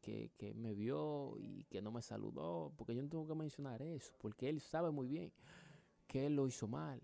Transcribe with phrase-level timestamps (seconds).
[0.00, 3.82] Que, que me vio y que no me saludó, porque yo no tengo que mencionar
[3.82, 5.32] eso, porque él sabe muy bien
[6.06, 7.00] que él lo hizo mal.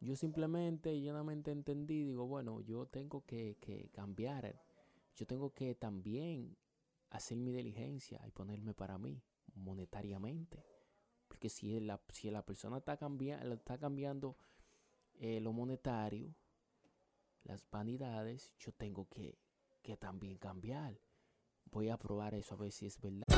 [0.00, 4.60] Yo simplemente y llanamente entendí, digo, bueno, yo tengo que, que cambiar,
[5.16, 6.56] yo tengo que también
[7.10, 9.20] hacer mi diligencia y ponerme para mí
[9.54, 10.64] monetariamente.
[11.26, 14.36] Porque si la, si la persona está, cambiando está cambiando
[15.14, 16.34] eh, lo monetario,
[17.44, 19.38] las vanidades, yo tengo que,
[19.82, 20.98] que también cambiar.
[21.72, 23.37] Voy a probar eso a ver si es verdad.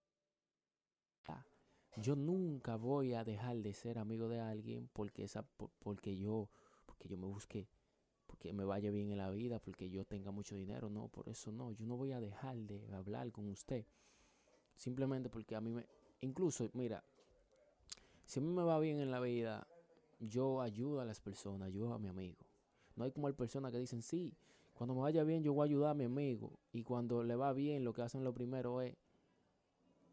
[2.01, 6.49] Yo nunca voy a dejar de ser amigo de alguien porque esa por- porque yo
[6.85, 7.67] porque yo me busque
[8.25, 11.51] porque me vaya bien en la vida, porque yo tenga mucho dinero, no, por eso
[11.51, 13.85] no, yo no voy a dejar de hablar con usted.
[14.75, 15.85] Simplemente porque a mí me
[16.21, 17.03] incluso, mira,
[18.25, 19.67] si a mí me va bien en la vida,
[20.19, 22.37] yo ayudo a las personas, ayudo a mi amigo.
[22.95, 24.33] No hay como hay personas que dicen, sí,
[24.73, 26.57] cuando me vaya bien yo voy a ayudar a mi amigo.
[26.71, 28.95] Y cuando le va bien, lo que hacen lo primero es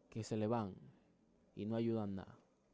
[0.09, 0.75] que se le van
[1.59, 2.38] y no ayudan nada.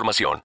[0.00, 0.38] información.